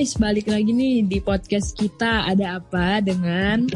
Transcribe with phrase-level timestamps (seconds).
[0.00, 3.68] guys, balik lagi nih di podcast kita ada apa dengan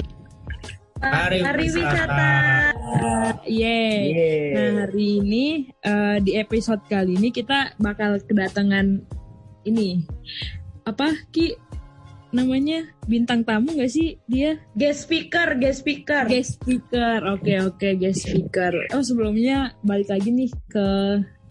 [0.97, 2.33] Hari, Hari wisata.
[3.45, 4.01] Yeay.
[4.09, 4.45] Yeay.
[4.57, 9.05] Nah hari ini eh, di episode kali ini kita bakal kedatangan
[9.69, 10.01] ini
[10.89, 11.61] apa Ki
[12.33, 16.25] namanya bintang tamu gak sih dia Guest speaker, guest speaker.
[16.25, 20.89] guest speaker oke oke guest speaker oh sebelumnya balik lagi nih ke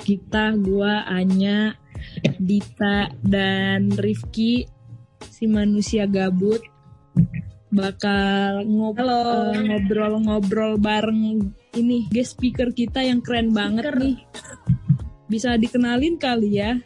[0.02, 1.78] kita gua Anya
[2.36, 4.68] Dita dan Rifki
[5.24, 6.62] si manusia gabut
[7.68, 9.50] bakal ngob- Halo.
[9.50, 13.98] eh, ngobrol-ngobrol bareng ini guest speaker kita yang keren banget Speaker.
[14.00, 14.16] nih
[15.26, 16.78] bisa dikenalin kali ya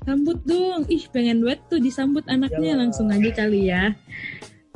[0.00, 2.78] sambut dong ih pengen duet tuh disambut anaknya Ya.
[2.78, 3.92] langsung aja kali ya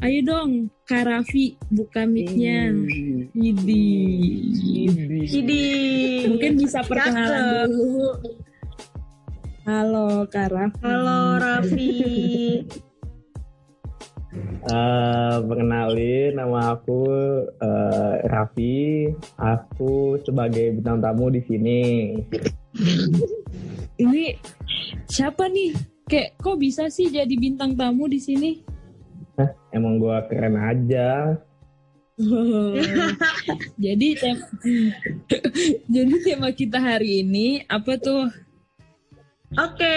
[0.01, 0.51] ayo dong
[0.83, 2.75] Kak Raffi buka mic-nya
[3.33, 3.87] Idi.
[5.25, 5.63] Jadi
[6.27, 8.11] Mungkin bisa perkenalan dulu.
[9.63, 10.83] Halo Kak Raffi.
[10.83, 11.95] Halo Raffi.
[14.67, 17.07] Eh, perkenalin nama aku
[17.63, 19.07] eh, Raffi.
[19.39, 21.81] Aku sebagai bintang tamu di sini.
[24.03, 24.35] Ini
[25.07, 25.79] siapa nih?
[26.11, 28.67] Kayak kok bisa sih jadi bintang tamu di sini?
[29.39, 31.39] Hah, emang gua keren aja.
[33.85, 34.37] jadi tem
[35.95, 38.27] jadi tema kita hari ini apa tuh?
[39.61, 39.97] Oke.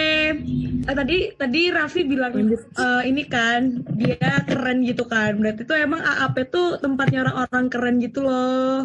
[0.85, 5.39] Eh, tadi tadi Raffi bilang eh, ini kan dia keren gitu kan.
[5.39, 8.83] Berarti tuh emang AAP tuh tempatnya orang-orang keren gitu loh.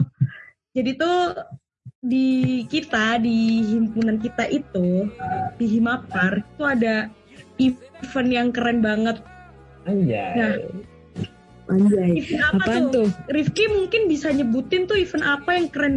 [0.70, 1.34] Jadi tuh
[2.00, 5.10] di kita di himpunan kita itu
[5.60, 7.10] di Himapar itu ada
[7.58, 9.18] event yang keren banget.
[9.84, 10.32] Anjay.
[10.38, 10.54] Nah.
[11.70, 12.10] Anjay.
[12.22, 13.06] Event apa Apaan tuh?
[13.06, 13.08] tuh?
[13.34, 15.96] Rifki mungkin bisa nyebutin tuh event apa yang keren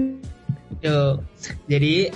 [0.84, 1.24] Yo,
[1.72, 2.12] jadi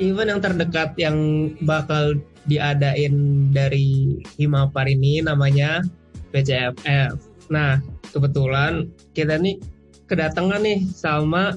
[0.00, 1.16] event yang terdekat yang
[1.62, 2.16] bakal
[2.48, 5.84] diadain dari Himapar ini namanya
[6.32, 7.14] BCFF.
[7.52, 7.78] Nah,
[8.10, 9.60] kebetulan kita nih
[10.08, 11.54] kedatangan nih sama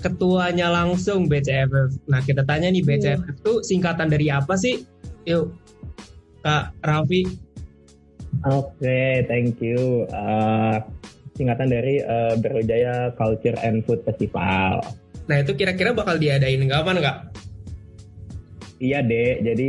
[0.00, 2.08] ketuanya langsung BCFF.
[2.08, 4.82] Nah, kita tanya nih BCFF itu singkatan dari apa sih?
[5.28, 5.52] Yuk,
[6.44, 7.24] Kak Raffi.
[8.44, 10.04] Oke, thank you.
[10.10, 10.76] Eh,
[11.38, 14.82] singkatan dari eh, Berwijaya Culture and Food Festival.
[15.24, 17.16] Nah, itu kira-kira bakal diadain kapan, Kak?
[18.82, 19.68] Iya dek, jadi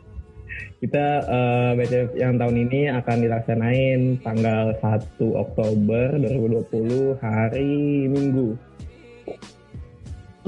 [0.82, 8.54] kita eh, BCF yang tahun ini akan dilaksanain tanggal 1 Oktober 2020 hari Minggu.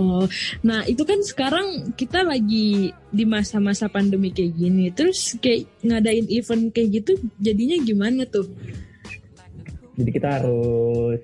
[0.00, 0.24] Oh,
[0.64, 4.88] nah itu kan sekarang kita lagi di masa-masa pandemi kayak gini.
[4.94, 8.48] Terus kayak ngadain event kayak gitu jadinya gimana tuh?
[10.00, 11.20] Jadi kita harus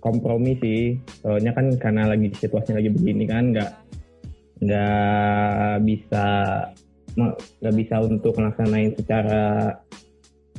[0.00, 3.70] kompromi sih, soalnya kan karena lagi situasinya lagi begini kan nggak
[4.64, 6.26] nggak bisa
[7.14, 9.76] nggak bisa untuk melaksanain secara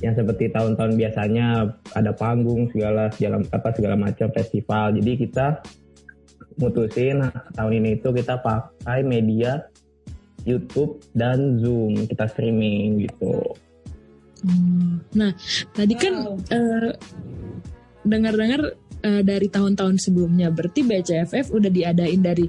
[0.04, 4.96] yang seperti tahun-tahun biasanya ada panggung segala segala apa segala macam festival.
[4.96, 5.64] Jadi kita
[6.60, 9.68] mutusin nah, tahun ini itu kita pakai media
[10.46, 13.56] YouTube dan Zoom kita streaming gitu.
[14.46, 15.32] Oh, Nah,
[15.74, 16.38] tadi kan Wow.
[16.54, 16.94] eh,
[18.06, 18.62] dengar-dengar
[19.02, 22.46] eh, dari tahun-tahun sebelumnya, berarti BCFF udah diadain dari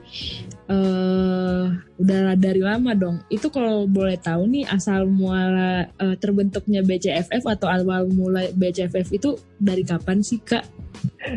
[0.66, 1.64] eh
[2.02, 3.22] udah dari lama dong.
[3.30, 9.38] Itu kalau boleh tahu nih asal muala eh, terbentuknya BCFF atau awal mula BCFF itu
[9.62, 10.66] dari kapan sih kak?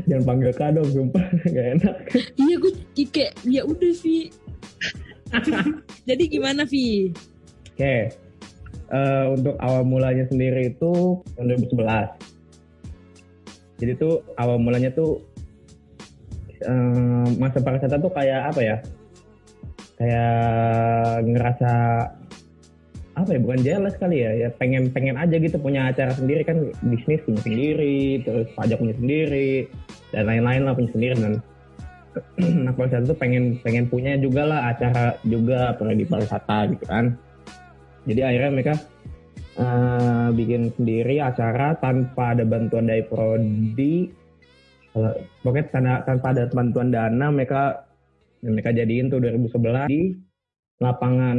[0.10, 1.96] Jangan panggil kak dong, sumpah nggak enak.
[2.36, 2.74] Iya gue
[3.10, 4.34] kayak ya udah Vi.
[6.10, 7.14] Jadi gimana Vi?
[7.70, 8.12] Oke,
[8.90, 12.10] Eh, untuk awal mulanya sendiri itu tahun 2011.
[13.78, 15.22] Jadi tuh awal mulanya tuh
[16.66, 18.82] eh, masa pariwisata tuh kayak apa ya?
[20.00, 21.72] Kayak ngerasa
[23.20, 23.40] apa ya?
[23.44, 24.32] Bukan jelas kali ya?
[24.48, 28.96] Ya pengen pengen aja gitu punya acara sendiri kan bisnis punya sendiri, terus pajak punya
[28.96, 29.68] sendiri
[30.16, 31.34] dan lain-lain lah punya sendiri dan
[32.66, 37.14] nah pariwisata tuh pengen pengen punya juga lah acara juga di pariwisata gitu kan
[38.10, 38.74] jadi akhirnya mereka
[39.60, 44.10] eh, bikin sendiri acara tanpa ada bantuan dari prodi
[44.90, 47.86] Kalau- pokoknya tanpa ada bantuan dana mereka
[48.42, 50.16] mereka jadiin tuh 2011 di
[50.78, 51.38] lapangan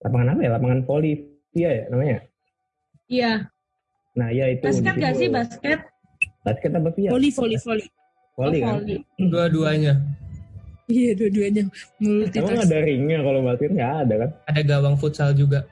[0.00, 1.14] lapangan apa ya lapangan voli
[1.52, 2.18] iya ya namanya
[3.06, 3.32] Iya.
[4.12, 5.78] nah iya itu Basket gak sih basket?
[6.40, 7.84] basket apa via Voli, voli, voli.
[8.32, 8.82] voli Oh, kan.
[9.20, 9.92] Dua-duanya.
[10.86, 12.64] Iya dua-duanya emang multitask.
[12.64, 15.62] ada ringnya kalau basket nggak ada kan Ada gawang futsal juga.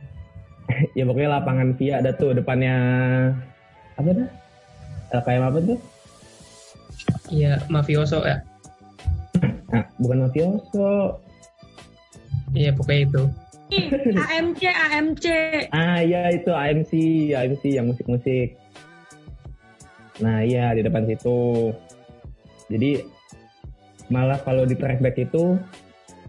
[0.99, 2.75] ya pokoknya lapangan via ada tuh depannya
[3.95, 4.29] apa dah
[5.13, 5.79] LKM apa tuh
[7.29, 8.41] Iya, mafioso ya.
[9.69, 11.21] Nah bukan mafioso
[12.57, 13.23] Iya, pokoknya itu.
[14.17, 15.25] AMC AMC
[15.77, 16.93] Ah iya itu AMC,
[17.37, 18.57] AMC yang musik-musik.
[20.25, 21.73] Nah iya di depan situ.
[22.73, 23.05] Jadi
[24.09, 25.61] malah kalau di trackback itu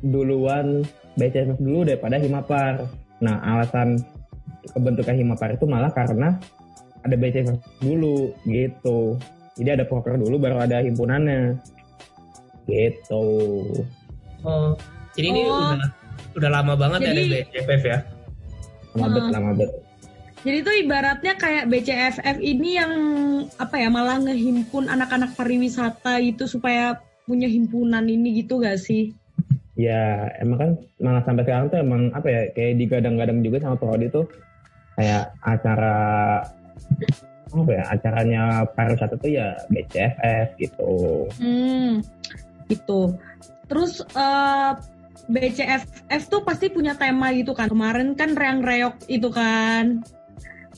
[0.04, 0.84] duluan
[1.16, 2.84] BCFF dulu daripada Himapar.
[3.24, 4.04] Nah alasan
[4.76, 6.36] kebentukan Himapar itu malah karena
[7.08, 9.16] ada BCFF dulu gitu.
[9.56, 11.56] Jadi ada proker dulu baru ada himpunannya.
[12.70, 13.26] Gitu.
[14.40, 14.72] Oh,
[15.14, 15.74] jadi ini Oh.
[15.74, 15.90] udah
[16.38, 17.98] udah lama banget ya Jadi- ada BCFF ya.
[18.94, 19.30] Lama bet, Ah.
[19.34, 19.72] lama bet.
[20.40, 22.92] Jadi itu ibaratnya kayak BCFF ini yang
[23.56, 26.96] apa ya malah ngehimpun anak-anak pariwisata gitu supaya
[27.28, 29.12] punya himpunan ini gitu gak sih?
[29.76, 34.08] Ya emang kan malah sampai sekarang tuh emang apa ya kayak digadang-gadang juga sama Prodi
[34.08, 34.28] tuh
[34.96, 35.96] kayak acara
[37.50, 41.28] apa ya acaranya pariwisata tuh ya BCFF gitu.
[41.36, 42.00] Hmm,
[42.70, 43.18] gitu.
[43.68, 44.72] Terus eh,
[45.30, 47.68] BCFF tuh pasti punya tema gitu kan.
[47.70, 50.02] Kemarin kan reang reok itu kan.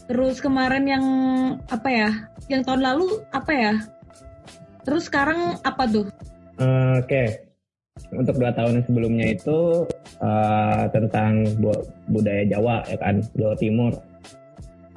[0.08, 1.06] Terus kemarin yang
[1.72, 2.10] apa ya?
[2.52, 3.74] Yang tahun lalu apa ya?
[4.84, 6.08] Terus sekarang apa tuh?
[6.60, 7.24] Eh, Oke,
[8.12, 9.88] untuk dua tahun sebelumnya itu
[10.20, 13.94] eh, tentang bu- budaya Jawa ya kan Jawa Timur.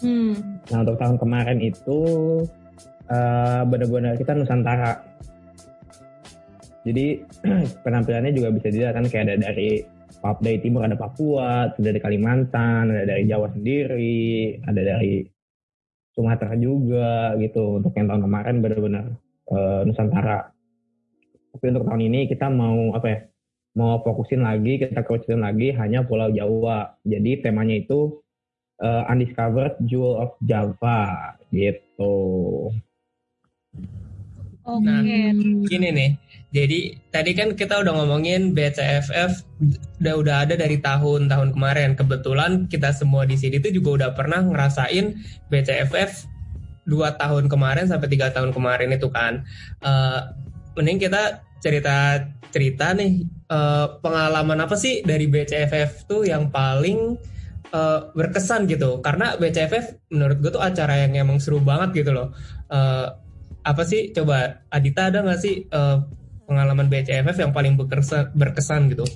[0.03, 0.35] Hmm.
[0.73, 1.99] Nah untuk tahun kemarin itu
[3.07, 4.99] eh, benar-benar kita Nusantara.
[6.85, 7.25] Jadi
[7.85, 9.81] penampilannya juga bisa dilihat kan kayak ada dari
[10.41, 15.25] dari Timur ada Papua, ada dari Kalimantan, ada dari Jawa sendiri, ada dari
[16.15, 17.81] Sumatera juga gitu.
[17.81, 19.05] Untuk yang tahun kemarin benar-benar
[19.53, 20.49] eh, Nusantara.
[21.55, 23.21] Tapi untuk tahun ini kita mau apa ya?
[23.75, 26.95] Mau fokusin lagi, kita kerucutin lagi hanya Pulau Jawa.
[27.03, 28.23] Jadi temanya itu
[28.79, 32.15] eh, Undiscovered Jewel of Java gitu.
[34.65, 34.85] Oke.
[34.89, 35.61] Nah, Hmm.
[35.69, 36.11] Gini nih,
[36.55, 36.79] jadi
[37.13, 39.45] tadi kan kita udah ngomongin BCFF
[40.01, 41.99] udah udah ada dari tahun-tahun kemarin.
[41.99, 45.19] Kebetulan kita semua di sini tuh juga udah pernah ngerasain
[45.53, 46.31] BCFF
[46.89, 49.45] dua tahun kemarin sampai tiga tahun kemarin itu kan.
[49.85, 50.21] Eh,
[50.79, 52.25] mending kita cerita
[52.55, 57.19] cerita nih eh, pengalaman apa sih dari BCFF tuh yang paling
[57.75, 59.03] eh, berkesan gitu?
[59.03, 62.31] Karena BCFF menurut gue tuh acara yang emang seru banget gitu loh.
[62.71, 63.24] Eh,
[63.65, 64.13] apa sih?
[64.13, 65.97] Coba Adita ada nggak sih eh,
[66.45, 69.09] pengalaman BCFF yang paling berkesan, berkesan gitu?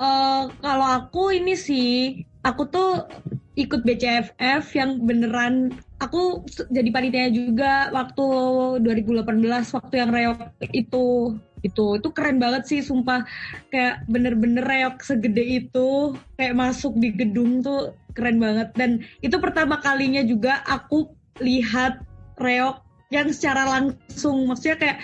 [0.00, 3.06] Eh, kalau aku ini sih, aku tuh
[3.54, 5.70] ikut BCFF yang beneran
[6.02, 6.42] aku
[6.74, 8.26] jadi panitia juga waktu
[8.82, 9.30] 2018
[9.78, 10.38] waktu yang reok
[10.74, 13.24] itu itu itu keren banget sih sumpah.
[13.72, 18.76] Kayak bener-bener reok segede itu kayak masuk di gedung tuh keren banget.
[18.76, 21.08] Dan itu pertama kalinya juga aku
[21.40, 22.04] lihat
[22.36, 22.83] reok
[23.14, 24.98] yang secara langsung maksudnya kayak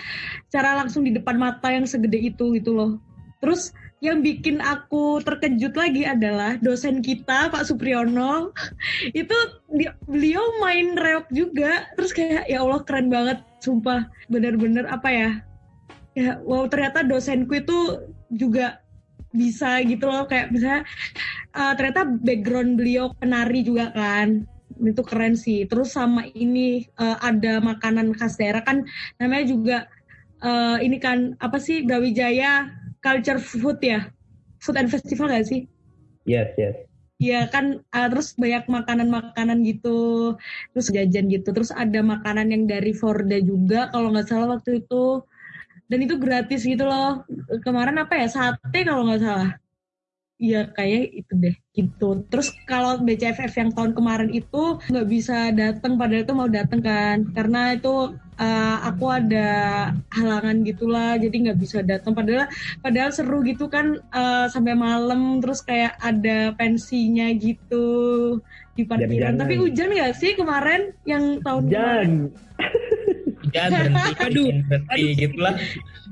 [0.51, 2.99] secara langsung di depan mata yang segede itu gitu loh.
[3.39, 3.71] Terus
[4.01, 8.51] yang bikin aku terkejut lagi adalah dosen kita Pak Supriyono.
[9.21, 9.33] Itu
[9.71, 11.87] di- beliau main reok juga.
[11.95, 14.09] Terus kayak ya Allah keren banget sumpah.
[14.27, 15.31] Bener-bener apa ya
[16.11, 18.83] ya wow ternyata dosenku itu juga
[19.31, 20.25] bisa gitu loh.
[20.25, 20.81] Kayak misalnya
[21.55, 24.49] eh, ternyata background beliau penari juga kan
[24.83, 25.65] itu keren sih.
[25.69, 28.83] Terus sama ini eh, ada makanan khas daerah kan
[29.21, 29.77] namanya juga
[30.41, 34.09] eh, ini kan apa sih Brawijaya culture food ya?
[34.61, 35.65] Food and festival gak sih?
[36.25, 36.77] Yes, yes.
[37.21, 40.33] Iya kan uh, terus banyak makanan-makanan gitu
[40.73, 41.53] terus jajan gitu.
[41.53, 45.21] Terus ada makanan yang dari Forda juga kalau nggak salah waktu itu.
[45.85, 47.21] Dan itu gratis gitu loh.
[47.61, 48.25] Kemarin apa ya?
[48.25, 49.61] Sate kalau nggak salah
[50.41, 52.25] Iya kayak itu deh gitu.
[52.33, 57.29] Terus kalau BCFF yang tahun kemarin itu nggak bisa datang padahal itu mau datang kan
[57.29, 59.49] karena itu uh, aku ada
[60.09, 62.49] halangan gitulah jadi nggak bisa datang padahal
[62.81, 67.85] padahal seru gitu kan uh, sampai malam terus kayak ada pensinya gitu
[68.73, 69.37] di parkiran.
[69.37, 72.11] Tapi hujan nggak sih kemarin yang tahun kemarin?
[73.51, 75.11] Jan, Jangan berhenti, Aduh, berhenti aduh.
[75.19, 75.55] gitu lah.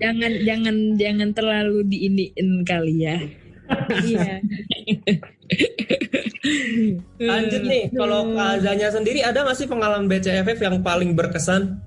[0.02, 3.18] Jangan jangan jangan terlalu diiniin kali ya.
[3.90, 4.42] Iya.
[7.22, 11.82] Lanjut nih, kalau Kak Azanya sendiri ada nggak sih pengalaman BCFF yang paling berkesan?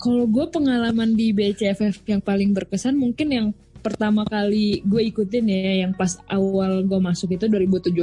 [0.00, 3.46] Kalau gue pengalaman di BCFF yang paling berkesan mungkin yang
[3.80, 7.96] pertama kali gue ikutin ya yang pas awal gue masuk itu 2017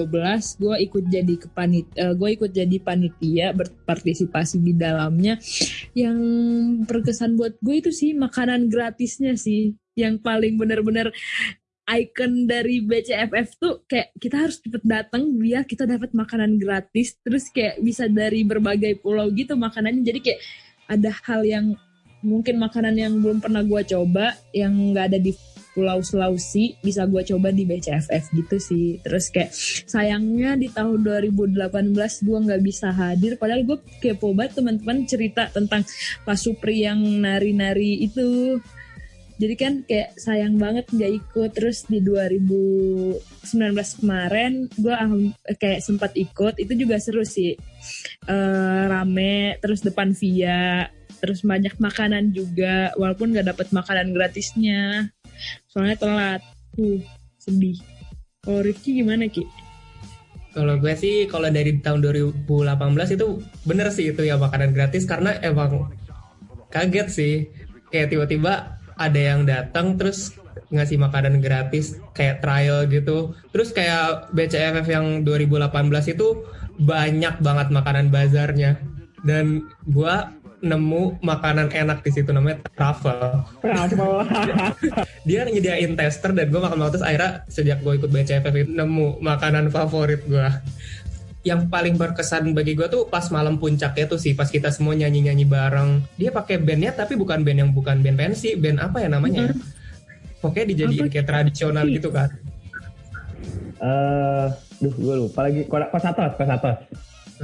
[0.57, 5.37] gue ikut jadi kepanit eh, gue ikut jadi panitia berpartisipasi di dalamnya
[5.93, 6.17] yang
[6.83, 11.13] berkesan buat gue itu sih makanan gratisnya sih yang paling bener-bener
[11.87, 17.15] icon dari BCFF tuh kayak kita harus cepet datang biar kita dapat makanan gratis.
[17.23, 20.03] Terus kayak bisa dari berbagai pulau gitu makanannya.
[20.03, 20.41] Jadi kayak
[20.91, 21.65] ada hal yang
[22.25, 25.31] mungkin makanan yang belum pernah gue coba yang nggak ada di
[25.77, 28.97] Pulau Sulawesi bisa gue coba di BCFF gitu sih.
[29.05, 29.53] Terus kayak
[29.85, 31.93] sayangnya di tahun 2018
[32.25, 33.37] gue nggak bisa hadir.
[33.37, 35.85] Padahal gue kepo banget teman-teman cerita tentang
[36.25, 38.57] Pak Supri yang nari-nari itu
[39.37, 41.49] jadi kan kayak sayang banget nggak ikut.
[41.53, 43.21] Terus di 2019
[44.01, 44.93] kemarin gue
[45.61, 46.57] kayak sempat ikut.
[46.57, 47.53] Itu juga seru sih.
[48.25, 55.13] Eh, rame terus depan via terus banyak makanan juga walaupun nggak dapet makanan gratisnya.
[55.69, 56.41] Soalnya telat.
[56.77, 57.01] Uh
[57.47, 57.79] sedih.
[58.43, 59.47] Kalau Rifki gimana Ki?
[60.51, 62.43] Kalau gue sih kalau dari tahun 2018
[63.15, 65.87] itu bener sih itu ya makanan gratis karena emang
[66.73, 67.33] kaget sih.
[67.87, 70.33] Kayak tiba-tiba ada yang datang terus
[70.73, 73.37] ngasih makanan gratis kayak trial gitu.
[73.53, 76.43] Terus kayak BCFF yang 2018 itu
[76.81, 78.81] banyak banget makanan bazarnya.
[79.25, 83.45] Dan gua nemu makanan enak di situ namanya truffle.
[83.61, 84.25] Travel.
[85.27, 89.69] dia nyediain tester dan gue makan terus akhirnya sejak gue ikut BCFF itu nemu makanan
[89.69, 90.49] favorit gue
[91.47, 95.31] yang paling berkesan bagi gue tuh pas malam puncaknya tuh sih pas kita semua nyanyi
[95.31, 96.03] nyanyi bareng.
[96.19, 99.55] Dia pakai bandnya tapi bukan band yang bukan band pensi band apa ya namanya ya?
[100.41, 101.13] pokoknya dijadiin Apa?
[101.13, 102.29] kayak tradisional gitu kan
[103.77, 104.45] Eh,
[104.81, 105.61] duh gue lupa lagi.
[105.69, 106.77] Kos kos atas, kos atas.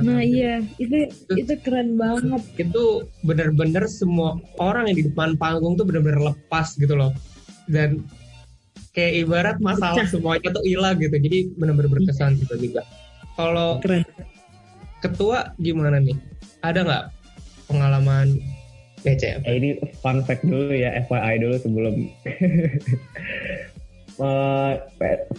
[0.01, 0.65] Nah iya.
[0.81, 2.41] Itu itu keren banget.
[2.57, 7.13] itu bener-bener semua orang yang di depan panggung tuh bener-bener lepas gitu loh.
[7.69, 8.01] Dan
[8.98, 11.13] kayak ibarat masalah semuanya tuh hilang gitu.
[11.13, 12.81] Jadi bener-bener berkesan gitu juga
[13.34, 14.04] kalau keren
[15.00, 16.16] ketua gimana nih
[16.62, 17.04] ada nggak
[17.66, 18.40] pengalaman
[19.04, 21.96] BCF Eh, ini fun fact dulu ya, FYI dulu sebelum.
[24.13, 24.74] Eh,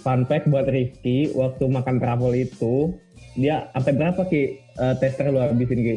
[0.02, 2.90] fun fact buat Rizky, waktu makan travel itu,
[3.32, 5.96] dia sampai berapa Ki eh, tester lu habisin Ki?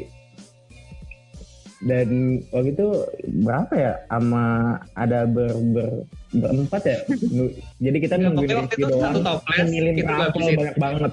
[1.81, 2.87] Dan waktu itu
[3.41, 3.93] berapa ya?
[4.07, 4.45] Sama
[4.93, 6.97] ada ber, ber, berempat ya?
[7.89, 9.57] Jadi kita Ya, nungguin Rizky itu doang, satu toples,
[9.97, 10.57] travel habisin.
[10.61, 11.11] banyak banget.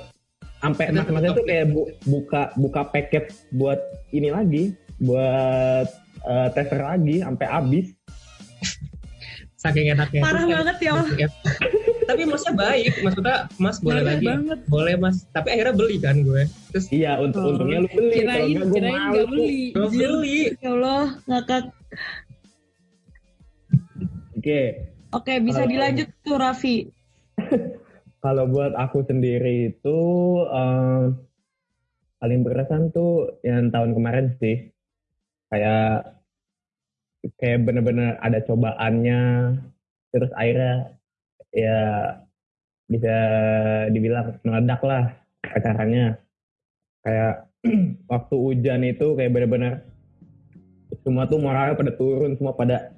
[0.64, 3.80] Sampai Itu mas-masnya satu tuh kayak bu- buka buka paket buat
[4.10, 4.62] ini lagi,
[4.98, 5.86] buat
[6.24, 7.86] eh, tester lagi sampai habis.
[9.56, 10.76] saking enaknya Parah banget
[11.16, 11.28] ya
[12.04, 16.20] tapi masnya baik maksudnya mas boleh Banget lagi banget boleh mas tapi akhirnya beli kan
[16.20, 17.48] gue terus Iya, unt Oh.
[17.48, 17.96] untungnya lu beli.
[17.96, 19.08] Kalau kirain enggak gue kirain malu.
[19.08, 21.64] nggak beli gue beli Ya Allah, ngakak.
[24.34, 24.60] Oke,
[25.10, 26.76] Oke, bisa Kalau- dilanjut tuh Raffi.
[28.24, 29.98] kalau buat aku sendiri itu
[30.48, 31.12] em,
[32.16, 34.72] paling berkesan tuh yang tahun kemarin sih.
[35.52, 36.16] Kayak
[37.36, 39.20] kayak bener-bener ada cobaannya,
[40.08, 40.96] terus akhirnya
[41.52, 41.80] ya
[42.88, 43.16] bisa
[43.92, 45.12] dibilang meledak lah
[45.44, 46.16] acaranya.
[47.04, 47.52] Kayak
[48.12, 49.84] waktu hujan itu kayak bener-bener
[51.04, 52.88] semua tuh moralnya pada turun, semua pada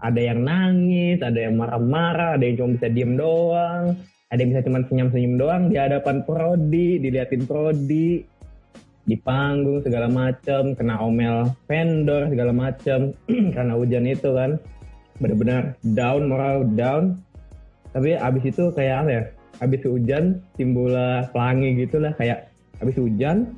[0.00, 3.96] ada yang nangis, ada yang marah-marah, ada yang cuma bisa diem doang,
[4.32, 8.24] ada yang bisa cuma senyum-senyum doang di hadapan Prodi, diliatin Prodi,
[9.04, 13.12] di panggung segala macem, kena omel vendor segala macem
[13.54, 14.56] karena hujan itu kan,
[15.20, 17.20] benar-benar down moral down.
[17.92, 19.22] Tapi abis itu kayak apa ya?
[19.62, 22.50] Abis hujan timbullah pelangi gitu lah kayak
[22.82, 23.54] abis hujan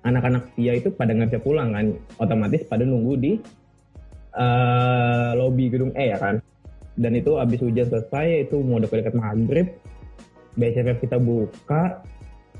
[0.00, 1.86] anak-anak dia itu pada nggak bisa pulang kan,
[2.22, 3.32] otomatis pada nunggu di
[4.36, 6.40] eh lobby gedung E ya kan.
[6.96, 9.76] Dan itu abis hujan selesai itu mau dekat-dekat maghrib,
[10.56, 12.00] BCFF kita buka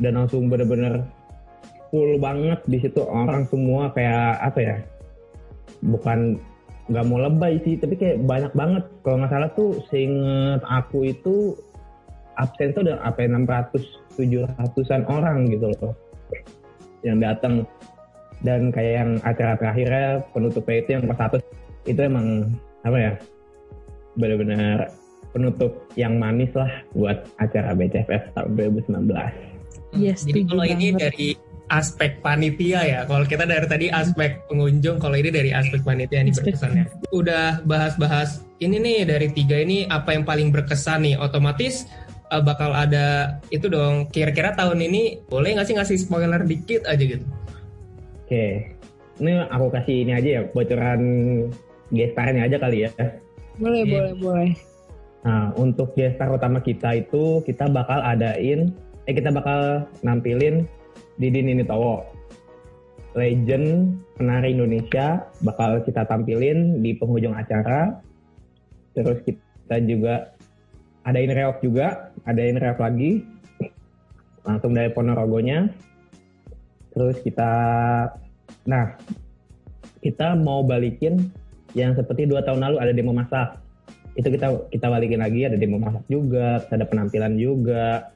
[0.00, 1.04] dan langsung bener-bener
[1.88, 4.76] full banget di situ orang semua kayak apa ya?
[5.84, 6.36] Bukan
[6.86, 8.84] nggak mau lebay sih, tapi kayak banyak banget.
[9.02, 11.56] Kalau nggak salah tuh seinget aku itu
[12.36, 15.92] absen tuh udah apa ya, 600 700-an orang gitu loh
[17.04, 17.68] yang datang
[18.42, 21.30] dan kayak yang acara terakhirnya penutupnya itu yang pas
[21.86, 22.50] itu emang
[22.82, 23.12] apa ya
[24.16, 24.90] benar-benar
[25.36, 29.12] penutup yang manis lah buat acara BCFF tahun 2019.
[29.92, 31.00] Yes, Jadi kalau ini banget.
[31.12, 31.28] dari
[31.68, 33.00] aspek panitia ya.
[33.04, 36.84] Kalau kita dari tadi aspek pengunjung, kalau ini dari aspek panitia nih berkesannya.
[37.12, 41.20] Udah bahas-bahas ini nih dari tiga ini apa yang paling berkesan nih?
[41.20, 41.84] Otomatis
[42.32, 44.08] eh, bakal ada itu dong.
[44.08, 47.24] Kira-kira tahun ini boleh nggak sih ngasih spoiler dikit aja gitu?
[48.26, 48.74] Oke,
[49.20, 51.00] ini aku kasih ini aja ya bocoran
[51.90, 52.90] gestarnya aja kali ya.
[53.56, 53.90] boleh Iya.
[53.90, 54.50] boleh boleh
[55.26, 58.70] Nah, untuk gestar utama kita itu kita bakal adain,
[59.10, 60.70] eh kita bakal nampilin
[61.18, 62.06] Didi Ninitowo.
[63.18, 67.98] Legend penari Indonesia bakal kita tampilin di penghujung acara.
[68.94, 70.30] Terus kita juga
[71.02, 73.26] adain reok juga, adain reok lagi.
[74.46, 75.66] Langsung dari Ponorogonya.
[76.94, 77.50] Terus kita,
[78.62, 78.94] nah
[80.06, 81.34] kita mau balikin
[81.74, 83.65] yang seperti dua tahun lalu ada demo masak
[84.16, 88.08] itu kita kita balikin lagi ada demo masak juga ada penampilan juga.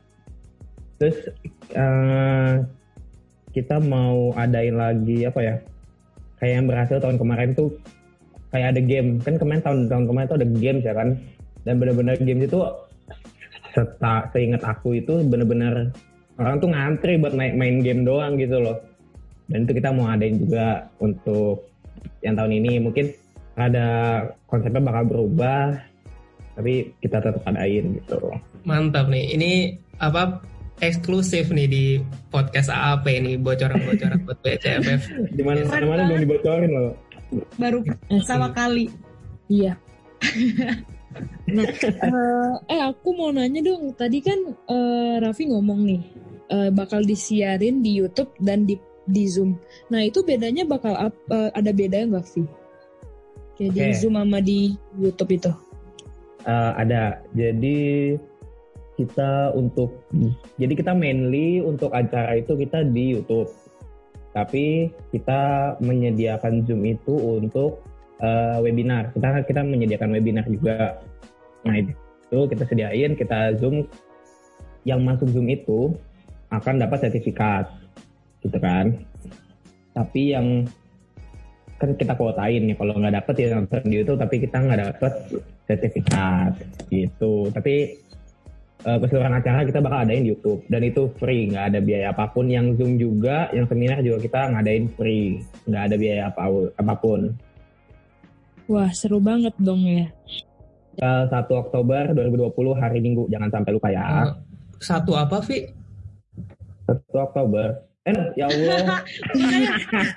[0.96, 1.28] Terus
[1.76, 2.64] uh,
[3.52, 5.54] kita mau adain lagi apa ya
[6.40, 7.76] kayak yang berhasil tahun kemarin tuh
[8.48, 9.20] kayak ada game.
[9.20, 11.08] Kan kemarin tahun tahun kemarin tuh ada game ya kan?
[11.68, 12.64] Dan benar-benar game itu
[13.76, 15.92] serta seingat aku itu benar-benar
[16.40, 18.80] orang tuh ngantri buat main, main game doang gitu loh.
[19.52, 21.68] Dan itu kita mau adain juga untuk
[22.24, 22.80] yang tahun ini.
[22.80, 23.12] Mungkin
[23.60, 23.88] ada
[24.48, 25.89] konsepnya bakal berubah
[26.54, 28.18] tapi kita tetap adain gitu.
[28.66, 29.34] Mantap nih.
[29.36, 29.50] Ini
[30.00, 30.40] apa
[30.80, 31.84] eksklusif nih di
[32.32, 36.92] podcast AAP ini bocoran-bocoran buat BCFF di mana mana belum dibocorin loh.
[37.60, 38.90] Baru pertama kali.
[39.48, 39.76] Iya.
[41.50, 43.98] Nah uh, eh aku mau nanya dong.
[43.98, 44.38] Tadi kan
[44.70, 46.02] uh, Raffi ngomong nih
[46.54, 48.78] uh, bakal disiarin di YouTube dan di
[49.10, 49.58] di Zoom.
[49.90, 52.46] Nah itu bedanya bakal uh, ada beda nggak sih
[53.60, 53.86] kayak okay.
[53.92, 55.52] di Zoom sama di YouTube itu
[56.46, 57.20] uh, ada.
[57.36, 58.16] Jadi
[59.00, 60.04] kita untuk
[60.60, 63.48] jadi kita mainly untuk acara itu kita di YouTube.
[64.30, 67.82] Tapi kita menyediakan Zoom itu untuk
[68.22, 69.10] uh, webinar.
[69.16, 71.02] Kita kita menyediakan webinar juga.
[71.66, 73.88] Nah itu kita sediain kita Zoom.
[74.88, 75.92] Yang masuk Zoom itu
[76.48, 77.68] akan dapat sertifikat
[78.40, 78.96] gitu kan?
[79.92, 80.64] Tapi yang
[81.80, 85.12] kan kita kuotain nih kalau nggak dapet ya nonton di YouTube tapi kita nggak dapet
[85.64, 86.52] sertifikat
[86.92, 87.48] gitu.
[87.48, 87.96] Tapi
[88.84, 92.28] uh, keseluruhan acara kita bakal adain di YouTube dan itu free nggak ada biaya apa
[92.28, 92.52] pun.
[92.52, 96.42] Yang Zoom juga yang seminar juga kita ngadain free nggak ada biaya apa
[96.76, 97.20] apa pun.
[98.68, 100.06] Wah seru banget dong ya.
[101.32, 103.24] Satu Oktober 2020 hari Minggu.
[103.32, 104.36] Jangan sampai lupa ya.
[104.84, 105.80] Satu apa Vi
[106.90, 109.02] satu Oktober Eh, ya Allah.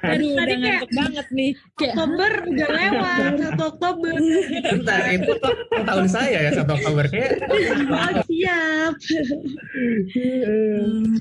[0.13, 1.51] Aduh, udah ngantuk banget nih.
[1.77, 4.13] Kayak Oktober udah lewat, satu Oktober.
[4.73, 7.31] Bentar, itu tuh tahun saya ya satu Oktober kayak.
[7.49, 8.93] Oh, siap.
[10.13, 11.17] Hmm.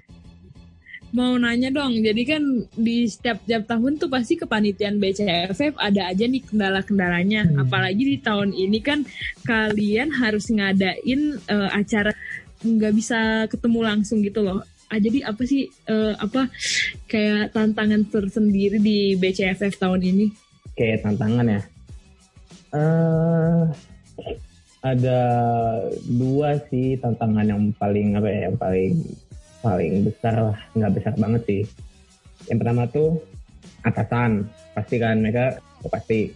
[1.12, 2.42] Mau nanya dong, jadi kan
[2.72, 7.52] di setiap tiap tahun tuh pasti kepanitiaan BCFF ada aja nih kendala-kendalanya.
[7.52, 7.68] Hmm.
[7.68, 9.04] Apalagi di tahun ini kan
[9.44, 12.16] kalian harus ngadain uh, acara
[12.62, 14.62] nggak bisa ketemu langsung gitu loh
[14.98, 16.52] jadi apa sih uh, apa
[17.08, 20.26] kayak tantangan tersendiri di BCFF tahun ini?
[20.76, 21.62] Kayak tantangan ya.
[22.72, 23.68] Uh,
[24.82, 25.20] ada
[26.04, 28.92] dua sih tantangan yang paling apa ya yang paling
[29.62, 31.62] paling besar lah nggak besar banget sih.
[32.50, 33.10] Yang pertama tuh
[33.86, 36.32] atasan pasti kan mereka pasti.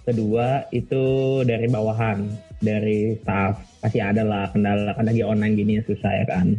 [0.00, 1.04] Kedua itu
[1.44, 2.24] dari bawahan
[2.60, 6.56] dari staff pasti ada lah kendala kan lagi online gini susah ya kan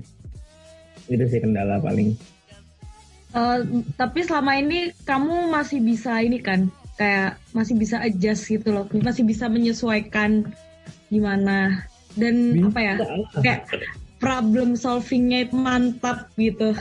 [1.12, 2.15] itu sih kendala paling.
[3.32, 3.63] Uh,
[3.95, 6.67] tapi selama ini kamu masih bisa ini kan?
[7.00, 8.86] Kayak masih bisa adjust gitu loh.
[8.91, 10.52] Masih bisa menyesuaikan
[11.08, 11.88] gimana.
[12.15, 12.67] Dan bisa.
[12.71, 12.95] apa ya?
[13.39, 13.62] kayak
[14.21, 16.76] problem solvingnya itu mantap gitu.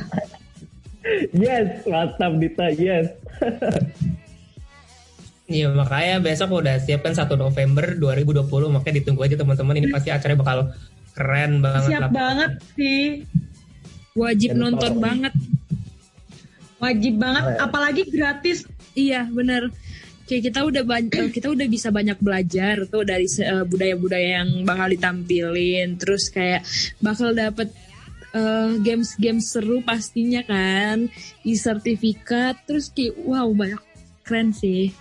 [1.32, 3.08] Yes mantap Dita yes.
[5.50, 9.82] Iya makanya besok udah siapkan 1 November 2020 makanya ditunggu aja teman-teman.
[9.82, 10.58] Ini pasti acaranya bakal
[11.10, 12.10] keren banget Siap lah.
[12.14, 13.26] banget sih
[14.14, 15.34] wajib Dan nonton banget.
[16.80, 17.58] Wajib banget oh, ya.
[17.68, 18.64] apalagi gratis.
[18.96, 19.68] Iya bener.
[20.24, 24.50] Kayak kita udah banyak eh, kita udah bisa banyak belajar tuh dari uh, budaya-budaya yang
[24.62, 25.98] bakal ditampilin.
[25.98, 26.62] Terus kayak
[27.02, 27.74] bakal dapet
[28.32, 31.10] uh, games-games seru pastinya kan.
[31.44, 33.82] Di sertifikat terus kayak wow banyak.
[34.24, 34.94] Keren sih.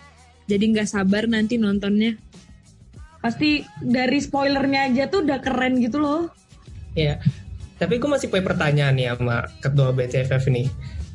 [0.50, 2.18] Jadi nggak sabar nanti nontonnya.
[3.22, 6.32] Pasti dari spoilernya aja tuh udah keren gitu loh.
[6.98, 7.22] Iya,
[7.80, 10.68] tapi gue masih punya pertanyaan nih sama ketua BCFF ini.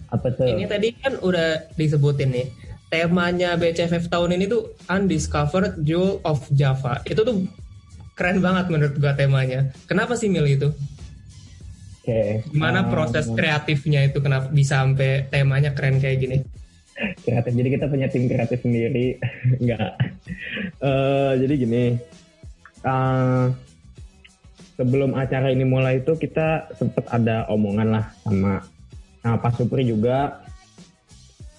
[0.09, 0.49] Apa tuh?
[0.49, 2.47] Ini tadi kan udah disebutin nih.
[2.89, 7.05] Temanya BCFF tahun ini tuh Undiscovered Jewel of Java.
[7.05, 7.45] Itu tuh
[8.17, 9.75] keren banget menurut gue temanya.
[9.85, 10.69] Kenapa sih milih itu?
[12.01, 12.09] Oke.
[12.09, 12.29] Okay.
[12.49, 16.39] Gimana um, proses kreatifnya itu kenapa bisa sampai temanya keren kayak gini?
[17.27, 17.53] Kreatif.
[17.53, 19.19] Jadi kita punya tim kreatif sendiri.
[19.61, 20.01] Enggak.
[20.81, 21.85] Uh, jadi gini.
[22.85, 23.51] Uh,
[24.75, 28.63] sebelum acara ini mulai itu kita sempat ada omongan lah sama
[29.23, 30.45] sama Pak Supri juga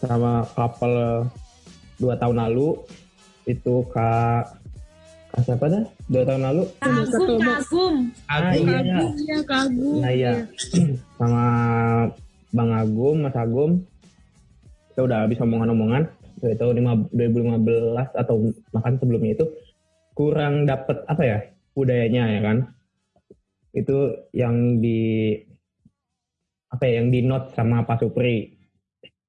[0.04, 1.26] sama couple
[2.00, 2.78] dua tahun lalu.
[3.46, 4.58] Itu kak
[5.34, 5.84] kak siapa dah?
[6.10, 6.64] Dua tahun lalu?
[6.82, 7.96] Kagum kagum.
[8.30, 8.80] Ah, iya.
[8.82, 9.96] kagum ya kagum.
[10.02, 10.34] Nah, iya.
[11.20, 11.46] sama
[12.56, 13.84] Bang Agum Mas Agum
[14.94, 16.08] kita udah habis omongan-omongan.
[16.36, 16.84] Dari tahun
[17.16, 17.64] 2015
[18.22, 18.36] atau
[18.70, 19.46] bahkan sebelumnya itu
[20.14, 21.40] kurang dapet apa ya
[21.74, 22.58] budayanya ya kan
[23.76, 25.36] itu yang di
[26.72, 28.56] apa ya yang di note sama Pak Supri.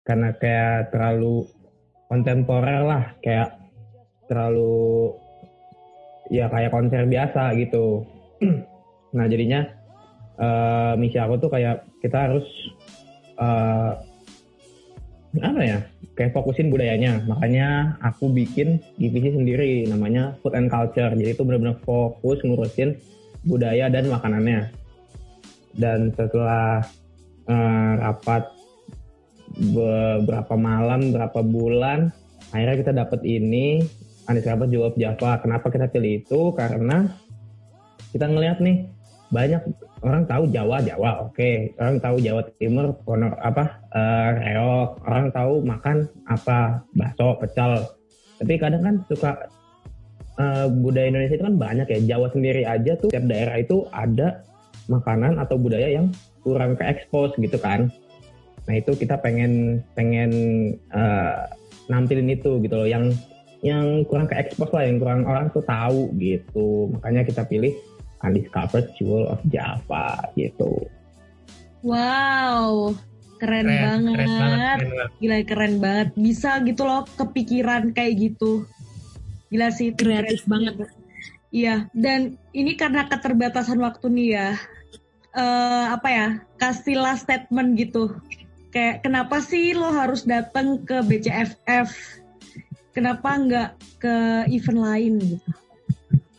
[0.06, 1.50] Karena kayak terlalu
[2.06, 3.58] kontemporer lah kayak
[4.30, 5.10] terlalu
[6.30, 8.06] ya kayak konser biasa gitu.
[9.16, 9.66] nah jadinya
[10.38, 12.46] uh, misi aku tuh kayak kita harus
[13.42, 13.98] uh,
[15.36, 15.78] apa ya
[16.14, 17.20] kayak fokusin budayanya.
[17.26, 21.10] Makanya aku bikin divisi sendiri namanya food and culture.
[21.10, 22.94] Jadi itu benar-benar fokus ngurusin
[23.46, 24.68] budaya dan makanannya.
[25.76, 26.82] Dan setelah
[27.46, 28.50] uh, rapat
[29.56, 32.12] beberapa malam berapa bulan
[32.52, 33.80] akhirnya kita dapat ini
[34.26, 36.50] Anies Rapat jawab Java kenapa kita pilih itu?
[36.52, 37.06] Karena
[38.10, 38.90] kita ngelihat nih
[39.30, 39.62] banyak
[40.02, 41.34] orang tahu Jawa Jawa oke.
[41.34, 41.70] Okay.
[41.78, 44.90] orang tahu Jawa Timur kono apa uh, reok.
[45.06, 47.86] Orang tahu makan apa bakso pecel.
[48.42, 49.46] Tapi kadang kan suka
[50.40, 54.42] uh, budaya Indonesia itu kan banyak ya Jawa sendiri aja tuh tiap daerah itu ada
[54.86, 56.12] makanan atau budaya yang
[56.46, 57.90] kurang ke expose gitu kan
[58.66, 60.30] nah itu kita pengen pengen
[60.90, 61.46] uh,
[61.86, 63.14] nampilin itu gitu loh yang
[63.62, 67.74] yang kurang ke expose lah yang kurang orang tuh tahu gitu makanya kita pilih
[68.24, 70.88] Undiscovered Jewel of Java gitu.
[71.84, 72.96] Wow,
[73.38, 74.16] keren, keren banget.
[74.16, 75.10] Keren banget, keren banget.
[75.20, 76.08] Gila keren banget.
[76.16, 78.66] Bisa gitu loh kepikiran kayak gitu.
[79.52, 80.90] Gila sih kreatif banget.
[81.54, 84.48] Iya, dan ini karena keterbatasan waktu nih ya.
[85.36, 86.26] Uh, apa ya?
[86.56, 88.16] Kasihlah statement gitu.
[88.74, 91.92] Kayak kenapa sih lo harus datang ke BCFF?
[92.96, 94.16] Kenapa nggak ke
[94.52, 95.50] event lain gitu?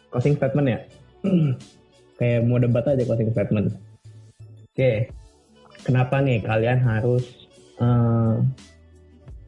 [0.10, 0.80] Closing statement ya?
[2.18, 3.74] kayak mau debat aja closing statement.
[4.74, 5.10] Oke,
[5.86, 7.48] kenapa nih kalian harus
[7.82, 8.42] uh,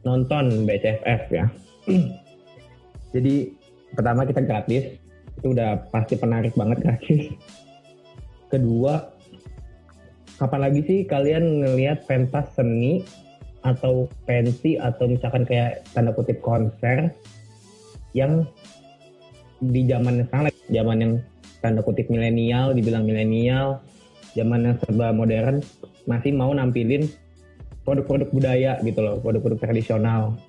[0.06, 1.46] nonton BCFF ya?
[3.10, 3.50] Jadi
[3.94, 4.96] pertama kita gratis,
[5.40, 7.34] itu udah pasti penarik banget gratis.
[8.50, 9.10] Kedua,
[10.38, 13.02] kapan lagi sih kalian ngelihat pentas seni
[13.60, 17.12] atau pensi atau misalkan kayak tanda kutip konser
[18.16, 18.48] yang
[19.60, 21.12] di zaman sekarang, zaman yang
[21.60, 23.84] tanda kutip milenial, dibilang milenial,
[24.32, 25.60] zaman yang serba modern,
[26.08, 27.04] masih mau nampilin
[27.84, 30.40] produk-produk budaya gitu loh, produk-produk tradisional.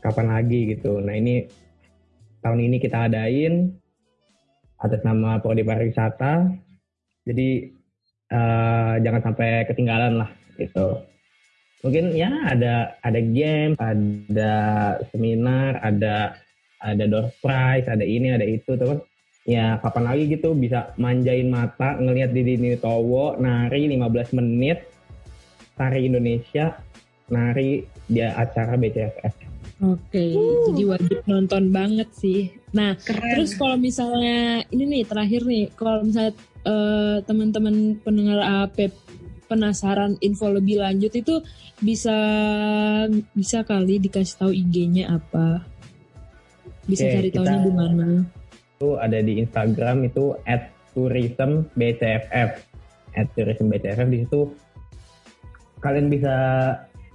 [0.00, 0.96] Kapan lagi gitu.
[0.98, 1.44] Nah ini
[2.40, 3.72] tahun ini kita adain
[4.80, 6.48] atas nama Prodi Pariwisata.
[7.28, 7.68] Jadi
[8.32, 11.04] uh, jangan sampai ketinggalan lah gitu.
[11.80, 14.54] Mungkin ya ada ada game, ada
[15.12, 16.36] seminar, ada
[16.80, 19.00] ada door prize, ada ini, ada itu, teman
[19.48, 24.84] ya kapan lagi gitu bisa manjain mata ngelihat di Dini Towo nari 15 menit
[25.80, 26.76] tari Indonesia
[27.32, 29.49] nari di acara BCFF.
[29.80, 30.68] Oke, okay, uh.
[30.70, 32.52] jadi wajib nonton banget sih.
[32.76, 33.32] Nah, Keren.
[33.32, 36.36] terus kalau misalnya ini nih terakhir nih, kalau misalnya
[36.68, 38.92] uh, teman-teman pendengar AP
[39.48, 41.40] penasaran info lebih lanjut itu
[41.80, 42.12] bisa
[43.32, 45.64] bisa kali dikasih tahu IG-nya apa?
[46.84, 48.08] Bisa okay, cari tahunya di mana?
[48.80, 52.64] itu ada di Instagram itu at tourism BCFF
[53.12, 54.48] at tourism BCFF di situ
[55.84, 56.34] kalian bisa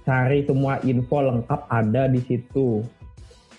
[0.06, 2.86] cari semua info lengkap ada di situ.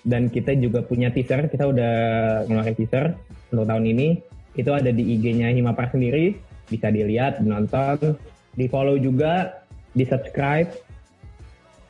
[0.02, 1.94] Dan kita juga punya teaser kita udah
[2.48, 3.12] ngeluarin teaser
[3.52, 4.08] untuk tahun ini.
[4.56, 6.40] Itu ada di IG-nya Himapar sendiri
[6.72, 8.16] bisa dilihat nonton.
[8.56, 10.72] Di follow juga di subscribe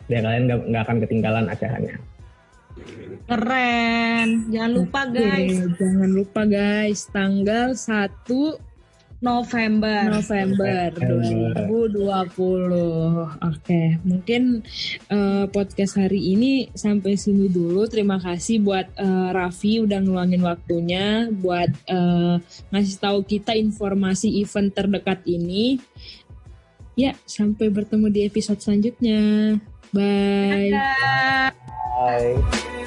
[0.09, 1.97] biar kalian nggak akan ketinggalan acaranya.
[3.29, 4.49] Keren.
[4.49, 5.61] Jangan lupa guys.
[5.61, 8.68] Oke, jangan lupa guys, tanggal 1
[9.19, 10.15] November.
[10.15, 11.67] November 2020.
[13.51, 14.63] Oke, mungkin
[15.11, 17.91] uh, podcast hari ini sampai sini dulu.
[17.91, 22.39] Terima kasih buat uh, Raffi udah ngeluangin waktunya buat uh,
[22.71, 25.83] ngasih tahu kita informasi event terdekat ini.
[26.95, 29.55] Ya, sampai bertemu di episode selanjutnya.
[29.91, 30.71] Bye.
[30.71, 31.51] Bye.
[32.39, 32.78] Bye.